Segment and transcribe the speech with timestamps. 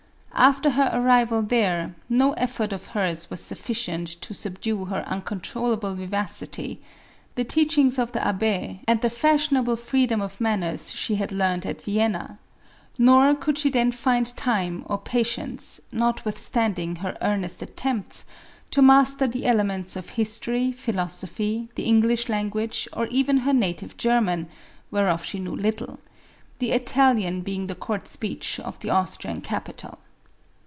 [0.33, 6.79] After her arrival there, no effort of hers was sufficient to subdue her uncontrollable vivacity,
[7.35, 11.63] the teachings of the Abbu, and the fashionable freedom of manners she had learned ±50
[11.63, 11.77] MARIE ANTOINETTE.
[11.79, 12.39] at Vienna;
[12.97, 18.25] nor could she then find time or patience, notwithstanding her earnest attempts,
[18.71, 24.47] to master the elements of history, philosophy, the«English language, or even her native German,
[24.89, 25.99] whereof she knew little,
[26.57, 29.99] the Italian being the court speech of the Austrian cap ital.